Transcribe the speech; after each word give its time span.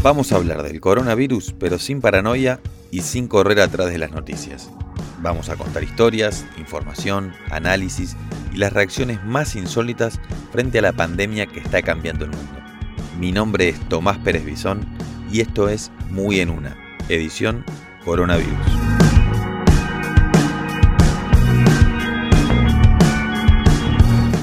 Vamos 0.00 0.30
a 0.30 0.36
hablar 0.36 0.62
del 0.62 0.80
coronavirus, 0.80 1.54
pero 1.58 1.80
sin 1.80 2.00
paranoia 2.00 2.60
y 2.92 3.00
sin 3.00 3.26
correr 3.26 3.60
atrás 3.60 3.90
de 3.90 3.98
las 3.98 4.12
noticias. 4.12 4.70
Vamos 5.20 5.48
a 5.48 5.56
contar 5.56 5.82
historias, 5.82 6.46
información, 6.56 7.34
análisis 7.50 8.16
y 8.54 8.58
las 8.58 8.72
reacciones 8.72 9.24
más 9.24 9.56
insólitas 9.56 10.20
frente 10.52 10.78
a 10.78 10.82
la 10.82 10.92
pandemia 10.92 11.46
que 11.46 11.58
está 11.58 11.82
cambiando 11.82 12.26
el 12.26 12.30
mundo. 12.30 12.60
Mi 13.18 13.32
nombre 13.32 13.68
es 13.68 13.88
Tomás 13.88 14.18
Pérez 14.18 14.44
Bisón 14.44 14.86
y 15.32 15.40
esto 15.40 15.68
es 15.68 15.90
Muy 16.10 16.38
en 16.38 16.50
Una, 16.50 16.76
edición 17.08 17.64
Coronavirus. 18.04 18.56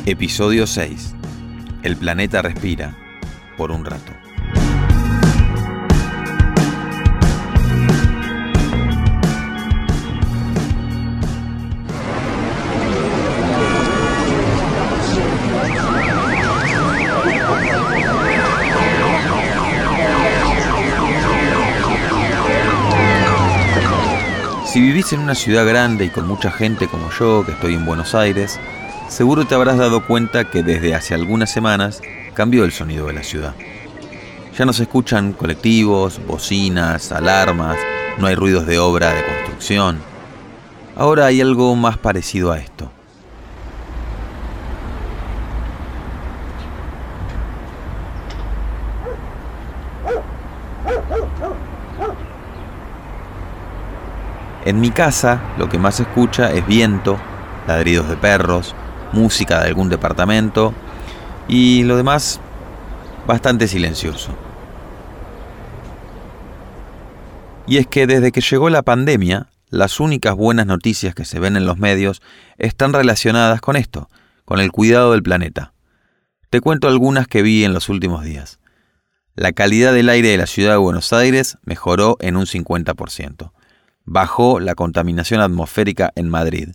Episodio 0.05 0.67
6. 0.67 1.15
El 1.81 1.95
planeta 1.95 2.41
respira 2.41 2.93
por 3.57 3.71
un 3.71 3.85
rato. 3.85 4.24
En 25.13 25.19
una 25.19 25.35
ciudad 25.35 25.67
grande 25.67 26.05
y 26.05 26.09
con 26.09 26.27
mucha 26.27 26.49
gente 26.49 26.87
como 26.87 27.11
yo, 27.11 27.45
que 27.45 27.51
estoy 27.51 27.75
en 27.75 27.85
Buenos 27.85 28.15
Aires, 28.15 28.59
seguro 29.07 29.45
te 29.45 29.53
habrás 29.53 29.77
dado 29.77 30.07
cuenta 30.07 30.49
que 30.49 30.63
desde 30.63 30.95
hace 30.95 31.13
algunas 31.13 31.51
semanas 31.51 32.01
cambió 32.33 32.63
el 32.63 32.71
sonido 32.71 33.05
de 33.07 33.13
la 33.13 33.23
ciudad. 33.23 33.53
Ya 34.57 34.65
no 34.65 34.73
se 34.73 34.83
escuchan 34.83 35.33
colectivos, 35.33 36.19
bocinas, 36.25 37.11
alarmas, 37.11 37.77
no 38.17 38.25
hay 38.25 38.35
ruidos 38.35 38.65
de 38.65 38.79
obra 38.79 39.13
de 39.13 39.23
construcción. 39.25 39.99
Ahora 40.95 41.27
hay 41.27 41.39
algo 41.39 41.75
más 41.75 41.97
parecido 41.97 42.51
a 42.51 42.57
esto. 42.57 42.89
En 54.65 54.81
mi 54.81 54.89
casa 54.89 55.53
lo 55.59 55.69
que 55.69 55.77
más 55.77 55.95
se 55.95 56.03
escucha 56.03 56.51
es 56.51 56.65
viento, 56.65 57.19
ladridos 57.67 58.09
de 58.09 58.17
perros, 58.17 58.73
música 59.13 59.61
de 59.61 59.67
algún 59.67 59.89
departamento 59.89 60.73
y 61.47 61.83
lo 61.83 61.97
demás 61.97 62.39
bastante 63.27 63.67
silencioso. 63.67 64.35
Y 67.67 67.77
es 67.77 67.85
que 67.85 68.07
desde 68.07 68.31
que 68.31 68.41
llegó 68.41 68.71
la 68.71 68.81
pandemia, 68.81 69.47
las 69.69 69.99
únicas 69.99 70.33
buenas 70.35 70.65
noticias 70.65 71.13
que 71.13 71.25
se 71.25 71.39
ven 71.39 71.57
en 71.57 71.65
los 71.65 71.77
medios 71.77 72.23
están 72.57 72.91
relacionadas 72.91 73.61
con 73.61 73.75
esto, 73.75 74.09
con 74.45 74.59
el 74.59 74.71
cuidado 74.71 75.11
del 75.11 75.21
planeta. 75.21 75.73
Te 76.49 76.59
cuento 76.59 76.87
algunas 76.87 77.27
que 77.27 77.43
vi 77.43 77.65
en 77.65 77.73
los 77.73 77.87
últimos 77.87 78.23
días. 78.23 78.59
La 79.35 79.51
calidad 79.51 79.93
del 79.93 80.09
aire 80.09 80.29
de 80.29 80.37
la 80.37 80.47
ciudad 80.47 80.71
de 80.71 80.77
Buenos 80.77 81.13
Aires 81.13 81.59
mejoró 81.65 82.17
en 82.19 82.35
un 82.35 82.45
50% 82.45 83.51
bajó 84.05 84.59
la 84.59 84.75
contaminación 84.75 85.41
atmosférica 85.41 86.11
en 86.15 86.29
Madrid, 86.29 86.69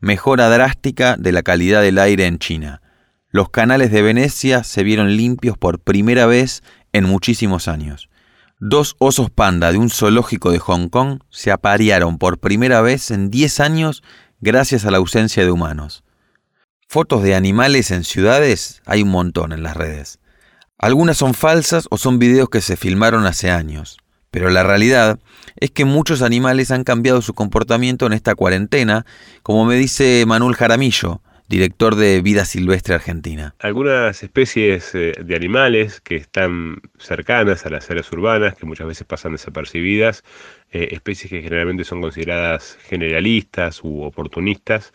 mejora 0.00 0.48
drástica 0.48 1.16
de 1.16 1.32
la 1.32 1.42
calidad 1.42 1.82
del 1.82 1.98
aire 1.98 2.26
en 2.26 2.38
China. 2.38 2.82
Los 3.30 3.50
canales 3.50 3.92
de 3.92 4.02
Venecia 4.02 4.64
se 4.64 4.82
vieron 4.82 5.16
limpios 5.16 5.56
por 5.56 5.78
primera 5.78 6.26
vez 6.26 6.62
en 6.92 7.04
muchísimos 7.04 7.68
años. 7.68 8.08
Dos 8.58 8.96
osos 8.98 9.30
panda 9.30 9.72
de 9.72 9.78
un 9.78 9.88
zoológico 9.88 10.50
de 10.50 10.58
Hong 10.58 10.88
Kong 10.88 11.20
se 11.30 11.50
aparearon 11.50 12.18
por 12.18 12.38
primera 12.38 12.82
vez 12.82 13.10
en 13.10 13.30
10 13.30 13.60
años 13.60 14.02
gracias 14.40 14.84
a 14.84 14.90
la 14.90 14.98
ausencia 14.98 15.44
de 15.44 15.50
humanos. 15.50 16.04
Fotos 16.88 17.22
de 17.22 17.34
animales 17.34 17.90
en 17.90 18.04
ciudades 18.04 18.82
hay 18.84 19.02
un 19.02 19.10
montón 19.10 19.52
en 19.52 19.62
las 19.62 19.76
redes. 19.76 20.18
Algunas 20.76 21.18
son 21.18 21.34
falsas 21.34 21.86
o 21.90 21.98
son 21.98 22.18
videos 22.18 22.48
que 22.50 22.60
se 22.60 22.76
filmaron 22.76 23.26
hace 23.26 23.50
años. 23.50 23.98
Pero 24.30 24.50
la 24.50 24.62
realidad 24.62 25.18
es 25.56 25.70
que 25.70 25.84
muchos 25.84 26.22
animales 26.22 26.70
han 26.70 26.84
cambiado 26.84 27.22
su 27.22 27.34
comportamiento 27.34 28.06
en 28.06 28.12
esta 28.12 28.34
cuarentena, 28.34 29.04
como 29.42 29.64
me 29.64 29.76
dice 29.76 30.24
Manuel 30.26 30.54
Jaramillo, 30.54 31.20
director 31.50 31.96
de 31.96 32.22
Vida 32.22 32.44
Silvestre 32.44 32.94
Argentina. 32.94 33.56
Algunas 33.58 34.22
especies 34.22 34.94
eh, 34.94 35.14
de 35.20 35.34
animales 35.34 36.00
que 36.00 36.14
están 36.14 36.80
cercanas 36.96 37.66
a 37.66 37.70
las 37.70 37.90
áreas 37.90 38.10
urbanas, 38.12 38.54
que 38.54 38.66
muchas 38.66 38.86
veces 38.86 39.04
pasan 39.04 39.32
desapercibidas, 39.32 40.22
eh, 40.70 40.90
especies 40.92 41.28
que 41.28 41.42
generalmente 41.42 41.82
son 41.82 42.00
consideradas 42.00 42.78
generalistas 42.84 43.80
u 43.82 44.02
oportunistas, 44.02 44.92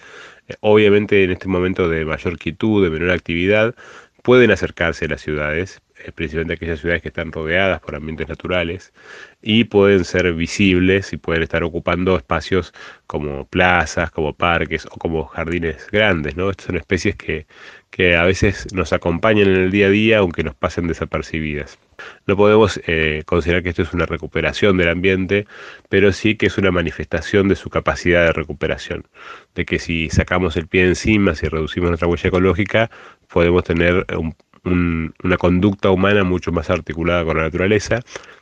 eh, 0.47 0.55
obviamente 0.61 1.25
en 1.25 1.31
este 1.31 1.49
momento 1.49 1.89
de 1.89 2.05
mayor 2.05 2.39
quietud, 2.39 2.81
de 2.81 2.89
menor 2.89 3.11
actividad, 3.11 3.75
pueden 4.23 4.49
acercarse 4.49 5.05
a 5.05 5.09
las 5.09 5.21
ciudades, 5.21 5.81
principalmente 6.11 6.53
aquellas 6.55 6.79
ciudades 6.79 7.01
que 7.01 7.09
están 7.09 7.31
rodeadas 7.31 7.79
por 7.81 7.95
ambientes 7.95 8.27
naturales 8.27 8.93
y 9.41 9.65
pueden 9.65 10.05
ser 10.05 10.33
visibles 10.33 11.13
y 11.13 11.17
pueden 11.17 11.43
estar 11.43 11.63
ocupando 11.63 12.15
espacios 12.17 12.73
como 13.07 13.45
plazas, 13.47 14.11
como 14.11 14.33
parques 14.33 14.85
o 14.87 14.97
como 14.97 15.25
jardines 15.25 15.87
grandes, 15.91 16.35
¿no? 16.35 16.49
Estas 16.49 16.67
son 16.67 16.77
especies 16.77 17.15
que, 17.15 17.45
que 17.91 18.15
a 18.15 18.23
veces 18.23 18.73
nos 18.73 18.91
acompañan 18.93 19.47
en 19.47 19.55
el 19.55 19.71
día 19.71 19.87
a 19.87 19.89
día 19.89 20.17
aunque 20.19 20.43
nos 20.43 20.55
pasen 20.55 20.87
desapercibidas. 20.87 21.79
No 22.27 22.35
podemos 22.35 22.81
eh, 22.87 23.23
considerar 23.25 23.63
que 23.63 23.69
esto 23.69 23.83
es 23.83 23.93
una 23.93 24.05
recuperación 24.05 24.77
del 24.77 24.89
ambiente, 24.89 25.47
pero 25.89 26.11
sí 26.11 26.35
que 26.35 26.47
es 26.47 26.57
una 26.57 26.71
manifestación 26.71 27.47
de 27.47 27.55
su 27.55 27.69
capacidad 27.69 28.25
de 28.25 28.33
recuperación. 28.33 29.07
De 29.53 29.65
que 29.65 29.79
si 29.79 30.09
sacamos 30.09 30.57
el 30.57 30.67
pie 30.67 30.87
encima, 30.87 31.35
si 31.35 31.47
reducimos 31.47 31.89
nuestra 31.89 32.07
huella 32.07 32.27
ecológica, 32.27 32.91
podemos 33.29 33.63
tener 33.63 34.05
un, 34.17 34.35
una 34.65 35.37
conducta 35.37 35.91
humana 35.91 36.23
mucho 36.23 36.51
más 36.51 36.69
articulada 36.69 37.23
con 37.23 37.37
la 37.37 37.43
naturaleza, 37.43 37.99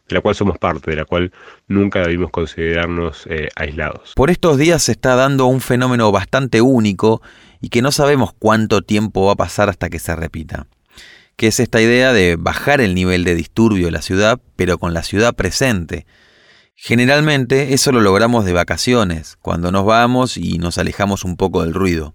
de 0.07 0.15
la 0.15 0.21
cual 0.21 0.35
somos 0.35 0.57
parte, 0.57 0.91
de 0.91 0.97
la 0.97 1.05
cual 1.05 1.31
nunca 1.67 2.01
debimos 2.01 2.31
considerarnos 2.31 3.25
eh, 3.29 3.49
aislados. 3.55 4.13
Por 4.15 4.29
estos 4.29 4.57
días 4.57 4.83
se 4.83 4.93
está 4.93 5.15
dando 5.15 5.45
un 5.45 5.61
fenómeno 5.61 6.11
bastante 6.11 6.61
único 6.61 7.21
y 7.61 7.69
que 7.69 7.81
no 7.81 7.91
sabemos 7.91 8.31
cuánto 8.37 8.81
tiempo 8.81 9.25
va 9.25 9.33
a 9.33 9.37
pasar 9.37 9.69
hasta 9.69 9.89
que 9.89 9.99
se 9.99 10.15
repita, 10.15 10.67
que 11.35 11.47
es 11.47 11.59
esta 11.59 11.81
idea 11.81 12.13
de 12.13 12.35
bajar 12.37 12.81
el 12.81 12.95
nivel 12.95 13.23
de 13.23 13.35
disturbio 13.35 13.85
de 13.85 13.91
la 13.91 14.01
ciudad, 14.01 14.41
pero 14.55 14.77
con 14.77 14.93
la 14.93 15.03
ciudad 15.03 15.35
presente. 15.35 16.05
Generalmente 16.75 17.73
eso 17.73 17.91
lo 17.91 18.01
logramos 18.01 18.45
de 18.45 18.53
vacaciones, 18.53 19.37
cuando 19.41 19.71
nos 19.71 19.85
vamos 19.85 20.37
y 20.37 20.57
nos 20.57 20.77
alejamos 20.77 21.23
un 21.23 21.37
poco 21.37 21.63
del 21.63 21.73
ruido. 21.73 22.13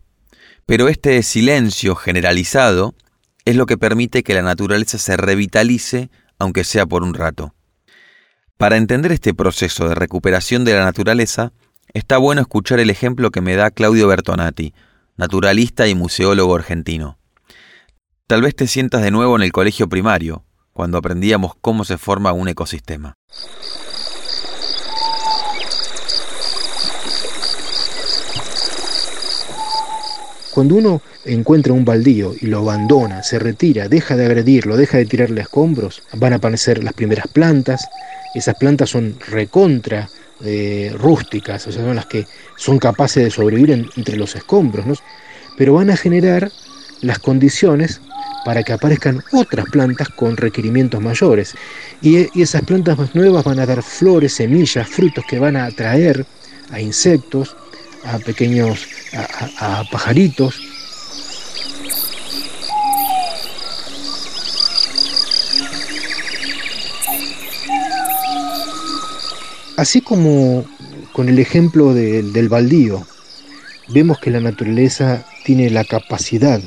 Pero 0.66 0.88
este 0.88 1.22
silencio 1.22 1.94
generalizado 1.94 2.94
es 3.44 3.56
lo 3.56 3.66
que 3.66 3.78
permite 3.78 4.22
que 4.22 4.34
la 4.34 4.42
naturaleza 4.42 4.98
se 4.98 5.16
revitalice, 5.16 6.10
aunque 6.38 6.64
sea 6.64 6.86
por 6.86 7.02
un 7.02 7.14
rato. 7.14 7.54
Para 8.56 8.76
entender 8.76 9.12
este 9.12 9.34
proceso 9.34 9.88
de 9.88 9.94
recuperación 9.94 10.64
de 10.64 10.74
la 10.74 10.84
naturaleza, 10.84 11.52
está 11.94 12.18
bueno 12.18 12.40
escuchar 12.40 12.80
el 12.80 12.90
ejemplo 12.90 13.30
que 13.30 13.40
me 13.40 13.54
da 13.54 13.70
Claudio 13.70 14.08
Bertonati, 14.08 14.74
naturalista 15.16 15.86
y 15.86 15.94
museólogo 15.94 16.56
argentino. 16.56 17.18
Tal 18.26 18.42
vez 18.42 18.54
te 18.54 18.66
sientas 18.66 19.02
de 19.02 19.10
nuevo 19.10 19.36
en 19.36 19.42
el 19.42 19.52
colegio 19.52 19.88
primario, 19.88 20.44
cuando 20.72 20.98
aprendíamos 20.98 21.52
cómo 21.60 21.84
se 21.84 21.98
forma 21.98 22.32
un 22.32 22.48
ecosistema. 22.48 23.14
Cuando 30.50 30.76
uno 30.76 31.02
encuentra 31.24 31.72
un 31.72 31.84
baldío 31.84 32.34
y 32.40 32.46
lo 32.46 32.58
abandona, 32.58 33.22
se 33.22 33.38
retira, 33.38 33.88
deja 33.88 34.16
de 34.16 34.26
agredirlo, 34.26 34.76
deja 34.76 34.98
de 34.98 35.06
tirarle 35.06 35.42
escombros, 35.42 36.02
van 36.14 36.32
a 36.32 36.36
aparecer 36.36 36.82
las 36.82 36.94
primeras 36.94 37.28
plantas. 37.28 37.88
Esas 38.34 38.56
plantas 38.56 38.90
son 38.90 39.16
recontra 39.28 40.08
eh, 40.44 40.92
rústicas, 40.96 41.66
o 41.66 41.72
sea, 41.72 41.84
son 41.84 41.96
las 41.96 42.06
que 42.06 42.26
son 42.56 42.78
capaces 42.78 43.24
de 43.24 43.30
sobrevivir 43.30 43.90
entre 43.96 44.16
los 44.16 44.36
escombros, 44.36 44.86
¿no? 44.86 44.94
pero 45.56 45.74
van 45.74 45.90
a 45.90 45.96
generar 45.96 46.50
las 47.02 47.18
condiciones 47.18 48.00
para 48.44 48.62
que 48.62 48.72
aparezcan 48.72 49.22
otras 49.32 49.66
plantas 49.66 50.08
con 50.08 50.36
requerimientos 50.36 51.00
mayores. 51.00 51.54
Y, 52.00 52.28
y, 52.38 52.42
esas 52.42 52.62
plantas 52.62 52.96
más 52.96 53.14
nuevas 53.14 53.44
van 53.44 53.58
a 53.58 53.66
dar 53.66 53.82
flores, 53.82 54.34
semillas, 54.34 54.88
frutos 54.88 55.24
que 55.28 55.38
van 55.38 55.56
a 55.56 55.66
atraer 55.66 56.24
a 56.70 56.80
insectos, 56.80 57.56
a 58.04 58.18
pequeños, 58.18 58.86
a, 59.12 59.84
pajaritos. 59.90 60.60
Así 69.76 70.00
como 70.00 70.64
con 71.12 71.28
el 71.28 71.38
ejemplo 71.38 71.94
del 71.94 72.48
baldío, 72.48 73.06
vemos 73.88 74.18
que 74.18 74.30
la 74.30 74.40
naturaleza 74.40 75.24
tiene 75.44 75.70
la 75.70 75.84
capacidad 75.84 76.60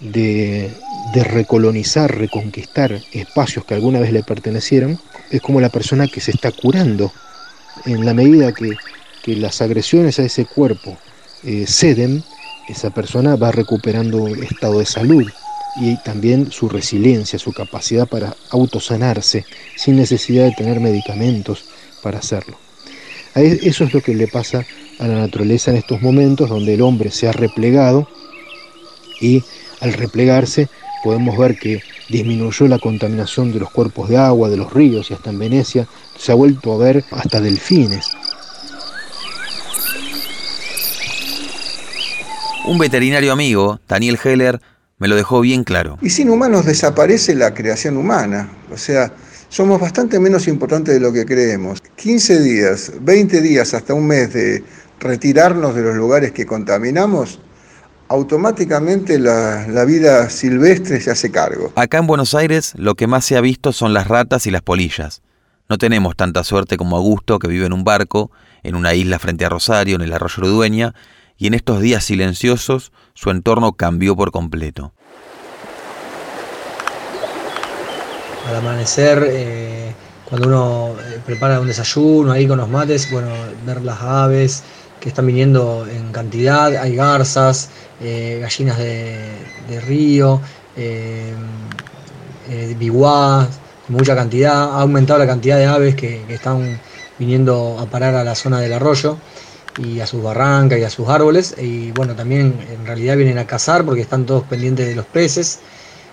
de, 0.00 0.70
de 1.12 1.24
recolonizar, 1.24 2.16
reconquistar 2.16 3.00
espacios 3.12 3.64
que 3.64 3.74
alguna 3.74 4.00
vez 4.00 4.12
le 4.12 4.22
pertenecieron, 4.22 4.98
es 5.30 5.40
como 5.40 5.60
la 5.60 5.68
persona 5.68 6.06
que 6.06 6.20
se 6.20 6.30
está 6.32 6.52
curando. 6.52 7.12
En 7.86 8.04
la 8.04 8.14
medida 8.14 8.52
que, 8.52 8.76
las 9.26 9.62
agresiones 9.62 10.18
a 10.18 10.24
ese 10.24 10.44
cuerpo 10.44 10.98
eh, 11.44 11.64
ceden, 11.66 12.22
esa 12.68 12.90
persona 12.90 13.36
va 13.36 13.50
recuperando 13.50 14.28
estado 14.28 14.78
de 14.78 14.86
salud 14.86 15.24
y 15.80 15.96
también 16.02 16.50
su 16.50 16.68
resiliencia, 16.68 17.38
su 17.38 17.52
capacidad 17.52 18.06
para 18.06 18.36
autosanarse 18.50 19.44
sin 19.76 19.96
necesidad 19.96 20.44
de 20.44 20.52
tener 20.52 20.80
medicamentos 20.80 21.64
para 22.02 22.18
hacerlo. 22.18 22.56
Eso 23.34 23.84
es 23.84 23.94
lo 23.94 24.00
que 24.00 24.14
le 24.14 24.26
pasa 24.26 24.64
a 24.98 25.06
la 25.06 25.14
naturaleza 25.14 25.70
en 25.70 25.78
estos 25.78 26.02
momentos 26.02 26.48
donde 26.50 26.74
el 26.74 26.82
hombre 26.82 27.10
se 27.10 27.28
ha 27.28 27.32
replegado 27.32 28.08
y 29.20 29.42
al 29.80 29.92
replegarse 29.92 30.68
podemos 31.02 31.38
ver 31.38 31.58
que 31.58 31.80
disminuyó 32.08 32.66
la 32.66 32.78
contaminación 32.78 33.52
de 33.52 33.60
los 33.60 33.70
cuerpos 33.70 34.08
de 34.08 34.18
agua, 34.18 34.48
de 34.48 34.56
los 34.56 34.72
ríos 34.72 35.10
y 35.10 35.14
hasta 35.14 35.30
en 35.30 35.38
Venecia 35.38 35.86
se 36.18 36.32
ha 36.32 36.34
vuelto 36.34 36.72
a 36.72 36.78
ver 36.78 37.04
hasta 37.12 37.40
delfines. 37.40 38.10
Un 42.70 42.78
veterinario 42.78 43.32
amigo, 43.32 43.80
Daniel 43.88 44.16
Heller, 44.22 44.60
me 44.98 45.08
lo 45.08 45.16
dejó 45.16 45.40
bien 45.40 45.64
claro. 45.64 45.98
Y 46.02 46.10
sin 46.10 46.30
humanos 46.30 46.66
desaparece 46.66 47.34
la 47.34 47.52
creación 47.52 47.96
humana. 47.96 48.48
O 48.72 48.76
sea, 48.76 49.12
somos 49.48 49.80
bastante 49.80 50.20
menos 50.20 50.46
importantes 50.46 50.94
de 50.94 51.00
lo 51.00 51.12
que 51.12 51.26
creemos. 51.26 51.82
15 51.96 52.40
días, 52.40 52.92
20 53.00 53.40
días, 53.40 53.74
hasta 53.74 53.92
un 53.92 54.06
mes 54.06 54.32
de 54.32 54.62
retirarnos 55.00 55.74
de 55.74 55.82
los 55.82 55.96
lugares 55.96 56.30
que 56.30 56.46
contaminamos, 56.46 57.40
automáticamente 58.06 59.18
la, 59.18 59.66
la, 59.66 59.84
vida 59.84 60.30
silvestre 60.30 61.00
se 61.00 61.10
hace 61.10 61.32
cargo. 61.32 61.72
Acá 61.74 61.98
en 61.98 62.06
Buenos 62.06 62.36
Aires 62.36 62.74
lo 62.76 62.94
que 62.94 63.08
más 63.08 63.24
se 63.24 63.36
ha 63.36 63.40
visto 63.40 63.72
son 63.72 63.94
las 63.94 64.06
ratas 64.06 64.46
y 64.46 64.52
las 64.52 64.62
polillas. 64.62 65.22
No 65.68 65.76
tenemos 65.76 66.14
tanta 66.14 66.44
suerte 66.44 66.76
como 66.76 66.96
Augusto, 66.96 67.40
que 67.40 67.48
vive 67.48 67.66
en 67.66 67.72
un 67.72 67.82
barco, 67.82 68.30
en 68.62 68.76
una 68.76 68.94
isla 68.94 69.18
frente 69.18 69.44
a 69.44 69.48
Rosario, 69.48 69.96
en 69.96 70.02
el 70.02 70.12
arroyo 70.12 70.36
Urudueña, 70.38 70.94
y 71.40 71.46
en 71.46 71.54
estos 71.54 71.80
días 71.80 72.04
silenciosos 72.04 72.92
su 73.14 73.30
entorno 73.30 73.72
cambió 73.72 74.14
por 74.14 74.30
completo. 74.30 74.92
Al 78.46 78.56
amanecer, 78.56 79.26
eh, 79.26 79.92
cuando 80.28 80.48
uno 80.48 80.94
eh, 81.00 81.18
prepara 81.24 81.58
un 81.58 81.66
desayuno 81.66 82.30
ahí 82.32 82.46
con 82.46 82.58
los 82.58 82.68
mates, 82.68 83.10
bueno, 83.10 83.28
ver 83.64 83.80
las 83.80 84.02
aves 84.02 84.62
que 85.00 85.08
están 85.08 85.26
viniendo 85.26 85.86
en 85.90 86.12
cantidad, 86.12 86.76
hay 86.76 86.94
garzas, 86.94 87.70
eh, 88.02 88.38
gallinas 88.42 88.76
de, 88.76 89.80
río, 89.86 90.42
eh, 90.76 91.34
mucha 93.88 94.14
cantidad, 94.14 94.74
ha 94.74 94.82
aumentado 94.82 95.18
la 95.18 95.26
cantidad 95.26 95.56
de 95.56 95.64
aves 95.64 95.94
que 95.96 96.22
están 96.28 96.78
viniendo 97.18 97.78
a 97.80 97.86
parar 97.86 98.14
a 98.14 98.24
la 98.24 98.34
zona 98.34 98.60
del 98.60 98.74
arroyo 98.74 99.16
y 99.78 100.00
a 100.00 100.06
sus 100.06 100.22
barrancas 100.22 100.78
y 100.78 100.84
a 100.84 100.90
sus 100.90 101.08
árboles. 101.08 101.54
Y 101.60 101.92
bueno, 101.92 102.14
también 102.14 102.54
en 102.70 102.86
realidad 102.86 103.16
vienen 103.16 103.38
a 103.38 103.46
cazar 103.46 103.84
porque 103.84 104.02
están 104.02 104.26
todos 104.26 104.44
pendientes 104.44 104.86
de 104.86 104.94
los 104.94 105.06
peces, 105.06 105.60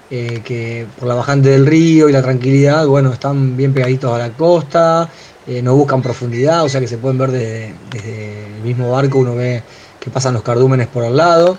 eh, 0.10 0.42
que 0.44 0.86
por 0.98 1.08
la 1.08 1.16
bajante 1.16 1.50
del 1.50 1.66
río 1.66 2.10
y 2.10 2.12
la 2.12 2.22
tranquilidad, 2.22 2.86
bueno, 2.88 3.12
están 3.12 3.58
bien 3.58 3.74
pegaditos 3.74 4.14
a 4.14 4.18
la 4.18 4.30
costa, 4.32 5.10
eh, 5.48 5.62
no 5.62 5.76
buscan 5.76 6.02
profundidad, 6.02 6.64
o 6.64 6.70
sea 6.70 6.80
que 6.80 6.88
se 6.88 6.98
pueden 6.98 7.18
ver 7.18 7.32
desde, 7.32 7.68
el 8.56 8.64
mismo 8.64 8.92
barco, 8.92 9.20
uno 9.20 9.36
ve 9.36 9.64
que 10.00 10.10
pasan 10.10 10.34
los 10.34 10.44
cardúmenes 10.44 10.88
por 10.88 11.04
al 11.04 11.16
lado. 11.16 11.58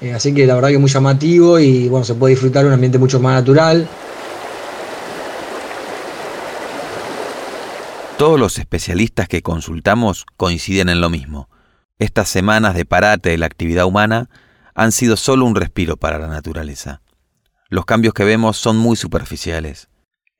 Eh, 0.00 0.12
así 0.12 0.34
que 0.34 0.46
la 0.46 0.54
verdad 0.54 0.68
que 0.68 0.74
es 0.74 0.80
muy 0.80 0.90
llamativo 0.90 1.58
y 1.58 1.88
bueno, 1.88 2.04
se 2.04 2.14
puede 2.14 2.32
disfrutar 2.32 2.66
un 2.66 2.72
ambiente 2.72 2.98
mucho 2.98 3.18
más 3.18 3.34
natural. 3.34 3.88
Todos 8.18 8.40
los 8.40 8.58
especialistas 8.58 9.28
que 9.28 9.42
consultamos 9.42 10.24
coinciden 10.38 10.88
en 10.88 11.02
lo 11.02 11.10
mismo. 11.10 11.50
Estas 11.98 12.30
semanas 12.30 12.74
de 12.74 12.86
parate 12.86 13.28
de 13.28 13.36
la 13.36 13.44
actividad 13.44 13.84
humana 13.84 14.30
han 14.74 14.92
sido 14.92 15.18
solo 15.18 15.44
un 15.44 15.54
respiro 15.54 15.98
para 15.98 16.18
la 16.18 16.26
naturaleza. 16.26 17.02
Los 17.68 17.84
cambios 17.84 18.14
que 18.14 18.24
vemos 18.24 18.56
son 18.56 18.78
muy 18.78 18.96
superficiales. 18.96 19.90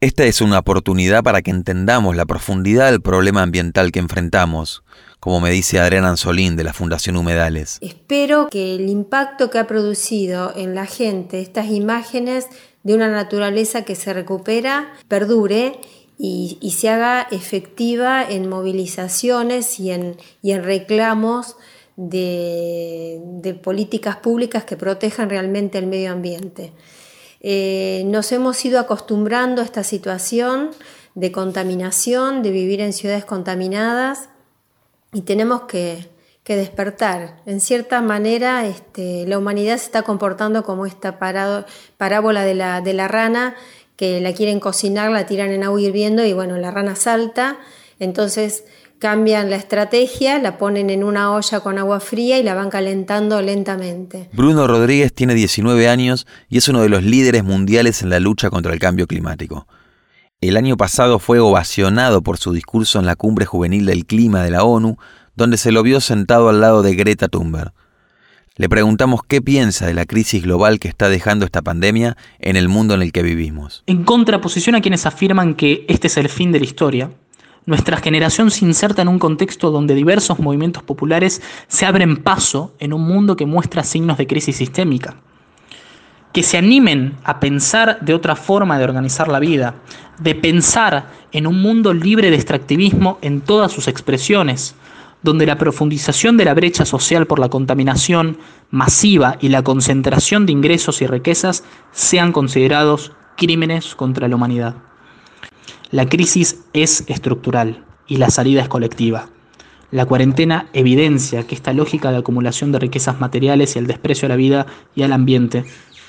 Esta 0.00 0.24
es 0.24 0.40
una 0.40 0.58
oportunidad 0.58 1.22
para 1.22 1.42
que 1.42 1.50
entendamos 1.50 2.16
la 2.16 2.24
profundidad 2.24 2.90
del 2.90 3.02
problema 3.02 3.42
ambiental 3.42 3.92
que 3.92 3.98
enfrentamos, 3.98 4.82
como 5.20 5.40
me 5.40 5.50
dice 5.50 5.78
Adriana 5.78 6.08
Anzolín 6.08 6.56
de 6.56 6.64
la 6.64 6.72
Fundación 6.72 7.16
Humedales. 7.16 7.76
Espero 7.82 8.48
que 8.50 8.74
el 8.74 8.88
impacto 8.88 9.50
que 9.50 9.58
ha 9.58 9.66
producido 9.66 10.54
en 10.56 10.74
la 10.74 10.86
gente 10.86 11.42
estas 11.42 11.66
imágenes 11.68 12.46
de 12.84 12.94
una 12.94 13.08
naturaleza 13.10 13.82
que 13.82 13.96
se 13.96 14.14
recupera 14.14 14.94
perdure 15.08 15.78
y, 16.18 16.74
se 16.76 16.88
haga 16.88 17.26
efectiva 17.30 18.24
en 18.28 18.48
movilizaciones 18.48 19.78
y 19.78 19.90
en, 19.90 20.16
en 20.42 20.64
reclamos 20.64 21.56
de, 21.96 23.58
políticas 23.62 24.16
públicas 24.16 24.64
que 24.64 24.76
protejan 24.76 25.30
realmente 25.30 25.78
el 25.78 25.86
medio 25.86 26.12
ambiente. 26.12 26.72
Eh, 27.40 28.04
nos 28.06 28.32
hemos 28.32 28.64
ido 28.64 28.80
acostumbrando 28.80 29.62
a 29.62 29.64
esta 29.64 29.84
situación 29.84 30.70
de 31.14 31.32
contaminación, 31.32 32.42
de 32.42 32.50
vivir 32.50 32.80
en 32.80 32.92
ciudades 32.92 33.24
contaminadas 33.24 34.28
y 35.12 35.22
tenemos 35.22 35.62
que, 35.62 36.14
despertar. 36.46 37.42
En 37.44 37.60
cierta 37.60 38.00
manera, 38.00 38.68
este, 38.68 39.26
la 39.26 39.36
humanidad 39.36 39.78
se 39.78 39.86
está 39.86 40.02
comportando 40.02 40.62
como 40.62 40.86
esta 40.86 41.18
parábola 41.18 42.44
de 42.44 42.54
la, 42.54 42.80
de 42.80 42.92
la 42.92 43.08
rana 43.08 43.56
que 43.96 44.20
la 44.20 44.32
quieren 44.32 44.60
cocinar, 44.60 45.10
la 45.10 45.26
tiran 45.26 45.50
en 45.50 45.64
agua 45.64 45.80
hirviendo 45.80 46.24
y 46.24 46.32
bueno, 46.32 46.56
la 46.58 46.70
rana 46.70 46.96
salta, 46.96 47.58
entonces 47.98 48.64
cambian 48.98 49.50
la 49.50 49.56
estrategia, 49.56 50.38
la 50.38 50.58
ponen 50.58 50.90
en 50.90 51.04
una 51.04 51.32
olla 51.32 51.60
con 51.60 51.78
agua 51.78 52.00
fría 52.00 52.38
y 52.38 52.42
la 52.42 52.54
van 52.54 52.70
calentando 52.70 53.40
lentamente. 53.42 54.30
Bruno 54.32 54.66
Rodríguez 54.66 55.12
tiene 55.12 55.34
19 55.34 55.88
años 55.88 56.26
y 56.48 56.58
es 56.58 56.68
uno 56.68 56.82
de 56.82 56.88
los 56.88 57.02
líderes 57.02 57.44
mundiales 57.44 58.02
en 58.02 58.10
la 58.10 58.20
lucha 58.20 58.50
contra 58.50 58.72
el 58.72 58.78
cambio 58.78 59.06
climático. 59.06 59.66
El 60.40 60.56
año 60.56 60.76
pasado 60.76 61.18
fue 61.18 61.40
ovacionado 61.40 62.22
por 62.22 62.36
su 62.36 62.52
discurso 62.52 62.98
en 62.98 63.06
la 63.06 63.16
cumbre 63.16 63.46
juvenil 63.46 63.86
del 63.86 64.06
clima 64.06 64.42
de 64.44 64.50
la 64.50 64.64
ONU, 64.64 64.98
donde 65.34 65.56
se 65.56 65.72
lo 65.72 65.82
vio 65.82 66.00
sentado 66.00 66.48
al 66.48 66.60
lado 66.60 66.82
de 66.82 66.94
Greta 66.94 67.28
Thunberg. 67.28 67.72
Le 68.58 68.70
preguntamos 68.70 69.20
qué 69.22 69.42
piensa 69.42 69.86
de 69.86 69.92
la 69.92 70.06
crisis 70.06 70.42
global 70.42 70.78
que 70.78 70.88
está 70.88 71.10
dejando 71.10 71.44
esta 71.44 71.60
pandemia 71.60 72.16
en 72.38 72.56
el 72.56 72.70
mundo 72.70 72.94
en 72.94 73.02
el 73.02 73.12
que 73.12 73.22
vivimos. 73.22 73.84
En 73.86 74.02
contraposición 74.02 74.74
a 74.74 74.80
quienes 74.80 75.04
afirman 75.04 75.54
que 75.54 75.84
este 75.88 76.06
es 76.06 76.16
el 76.16 76.30
fin 76.30 76.52
de 76.52 76.60
la 76.60 76.64
historia, 76.64 77.10
nuestra 77.66 77.98
generación 77.98 78.50
se 78.50 78.64
inserta 78.64 79.02
en 79.02 79.08
un 79.08 79.18
contexto 79.18 79.70
donde 79.70 79.94
diversos 79.94 80.38
movimientos 80.38 80.82
populares 80.82 81.42
se 81.68 81.84
abren 81.84 82.16
paso 82.16 82.72
en 82.78 82.94
un 82.94 83.02
mundo 83.02 83.36
que 83.36 83.44
muestra 83.44 83.84
signos 83.84 84.16
de 84.16 84.26
crisis 84.26 84.56
sistémica. 84.56 85.16
Que 86.32 86.42
se 86.42 86.56
animen 86.56 87.18
a 87.24 87.40
pensar 87.40 88.00
de 88.00 88.14
otra 88.14 88.36
forma 88.36 88.78
de 88.78 88.84
organizar 88.84 89.28
la 89.28 89.38
vida, 89.38 89.74
de 90.18 90.34
pensar 90.34 91.10
en 91.30 91.46
un 91.46 91.60
mundo 91.60 91.92
libre 91.92 92.30
de 92.30 92.36
extractivismo 92.36 93.18
en 93.20 93.42
todas 93.42 93.70
sus 93.70 93.86
expresiones, 93.86 94.76
donde 95.26 95.44
la 95.44 95.58
profundización 95.58 96.36
de 96.36 96.44
la 96.44 96.54
brecha 96.54 96.84
social 96.84 97.26
por 97.26 97.40
la 97.40 97.48
contaminación 97.48 98.38
masiva 98.70 99.36
y 99.40 99.48
la 99.48 99.62
concentración 99.62 100.46
de 100.46 100.52
ingresos 100.52 101.02
y 101.02 101.06
riquezas 101.08 101.64
sean 101.90 102.30
considerados 102.30 103.10
crímenes 103.36 103.96
contra 103.96 104.28
la 104.28 104.36
humanidad. 104.36 104.76
La 105.90 106.08
crisis 106.08 106.60
es 106.72 107.02
estructural 107.08 107.84
y 108.06 108.18
la 108.18 108.30
salida 108.30 108.62
es 108.62 108.68
colectiva. 108.68 109.28
La 109.90 110.06
cuarentena 110.06 110.68
evidencia 110.72 111.44
que 111.44 111.56
esta 111.56 111.72
lógica 111.72 112.12
de 112.12 112.18
acumulación 112.18 112.70
de 112.70 112.78
riquezas 112.78 113.18
materiales 113.18 113.74
y 113.74 113.80
el 113.80 113.88
desprecio 113.88 114.26
a 114.26 114.28
la 114.28 114.36
vida 114.36 114.66
y 114.94 115.02
al 115.02 115.12
ambiente 115.12 115.64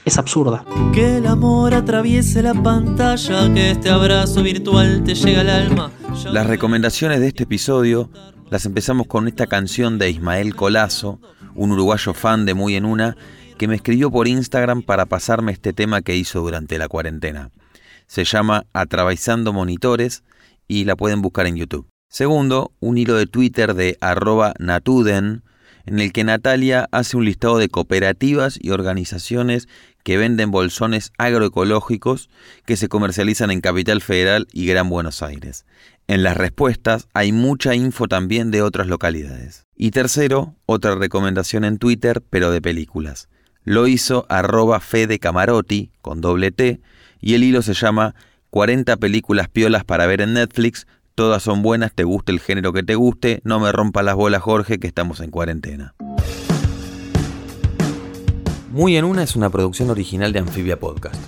es 0.06 0.20
absurda. 0.20 0.64
Que 0.94 1.18
el 1.18 1.26
amor 1.26 1.74
atraviese 1.74 2.44
la 2.44 2.54
pantalla, 2.54 3.52
que 3.52 3.72
este 3.72 3.90
abrazo 3.90 4.44
virtual 4.44 5.04
te 5.04 5.16
llega 5.16 5.42
al 5.42 5.50
alma. 5.50 5.92
Las 6.32 6.46
recomendaciones 6.46 7.20
de 7.20 7.28
este 7.30 7.44
episodio 7.44 8.10
las 8.50 8.66
empezamos 8.66 9.08
con 9.08 9.28
esta 9.28 9.48
canción 9.48 9.98
de 9.98 10.10
Ismael 10.10 10.56
Colazo, 10.56 11.20
un 11.56 11.72
uruguayo 11.72 12.14
fan 12.14 12.46
de 12.46 12.54
Muy 12.54 12.76
en 12.76 12.86
Una, 12.86 13.18
que 13.58 13.68
me 13.68 13.76
escribió 13.76 14.10
por 14.10 14.28
Instagram 14.28 14.84
para 14.84 15.06
pasarme 15.06 15.52
este 15.52 15.74
tema 15.74 16.02
que 16.02 16.16
hizo 16.16 16.40
durante 16.42 16.78
la 16.78 16.88
cuarentena. 16.88 17.52
Se 18.08 18.24
llama 18.24 18.66
Atravesando 18.74 19.52
Monitores 19.52 20.24
y 20.68 20.86
la 20.86 20.96
pueden 20.96 21.22
buscar 21.22 21.46
en 21.48 21.58
YouTube. 21.58 21.88
Segundo, 22.10 22.72
un 22.80 22.98
hilo 22.98 23.16
de 23.16 23.26
Twitter 23.26 23.74
de 23.74 23.98
arroba 24.00 24.54
natuden, 24.60 25.44
en 25.86 26.00
el 26.00 26.14
que 26.14 26.24
Natalia 26.24 26.88
hace 26.92 27.18
un 27.18 27.26
listado 27.26 27.58
de 27.58 27.70
cooperativas 27.70 28.58
y 28.62 28.70
organizaciones 28.70 29.68
que 30.04 30.18
venden 30.18 30.52
bolsones 30.52 31.12
agroecológicos 31.18 32.30
que 32.66 32.78
se 32.78 32.88
comercializan 32.88 33.52
en 33.52 33.60
Capital 33.60 34.02
Federal 34.02 34.48
y 34.54 34.68
Gran 34.68 34.90
Buenos 34.90 35.22
Aires. 35.22 35.66
En 36.10 36.24
las 36.24 36.38
respuestas 36.38 37.10
hay 37.14 37.34
mucha 37.34 37.76
info 37.76 38.08
también 38.08 38.50
de 38.50 38.62
otras 38.62 38.88
localidades. 38.88 39.66
Y 39.76 39.92
tercero, 39.92 40.56
otra 40.66 40.96
recomendación 40.96 41.66
en 41.66 41.80
Twitter, 41.80 42.24
pero 42.30 42.50
de 42.50 42.62
películas. 42.62 43.28
Lo 43.66 43.88
hizo 43.88 44.26
arroba 44.30 44.80
Fede 44.80 45.20
Camarotti 45.20 45.92
con 46.02 46.22
doble 46.22 46.52
T 46.52 46.80
y 47.20 47.34
el 47.34 47.44
hilo 47.44 47.62
se 47.62 47.74
llama 47.74 48.16
40 48.52 48.96
películas 48.96 49.50
piolas 49.50 49.84
para 49.84 50.08
ver 50.08 50.22
en 50.22 50.32
Netflix. 50.32 50.88
Todas 51.14 51.44
son 51.44 51.62
buenas, 51.62 51.92
te 51.94 52.06
guste 52.06 52.32
el 52.32 52.40
género 52.40 52.72
que 52.72 52.84
te 52.84 52.96
guste. 52.96 53.42
No 53.44 53.60
me 53.60 53.74
rompa 53.74 54.02
las 54.02 54.16
bolas 54.16 54.42
Jorge 54.42 54.80
que 54.80 54.88
estamos 54.88 55.20
en 55.20 55.30
cuarentena. 55.30 55.94
Muy 58.72 58.96
en 58.96 59.04
una 59.04 59.24
es 59.24 59.36
una 59.36 59.50
producción 59.50 59.90
original 59.90 60.32
de 60.32 60.40
Amphibia 60.40 60.80
Podcast. 60.80 61.22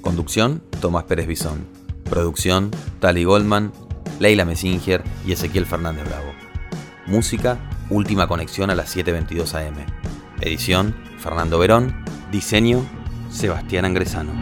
Conducción, 0.00 0.62
Tomás 0.80 1.04
Pérez 1.04 1.26
Bisón. 1.26 1.66
Producción, 2.08 2.70
Tali 2.98 3.24
Goldman, 3.24 3.72
Leila 4.18 4.44
Messinger 4.44 5.02
y 5.26 5.32
Ezequiel 5.32 5.66
Fernández 5.66 6.04
Bravo. 6.04 6.32
Música, 7.06 7.58
Última 7.90 8.26
Conexión 8.26 8.70
a 8.70 8.74
las 8.74 8.96
7.22 8.96 9.54
am. 9.54 9.74
Edición, 10.40 10.94
Fernando 11.18 11.58
Verón. 11.58 11.94
Diseño, 12.30 12.84
Sebastián 13.30 13.84
Angresano. 13.84 14.32